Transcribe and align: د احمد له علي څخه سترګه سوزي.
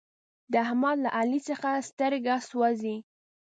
د 0.51 0.53
احمد 0.65 0.97
له 1.05 1.09
علي 1.19 1.39
څخه 1.49 1.69
سترګه 1.89 2.33
سوزي. 2.49 2.97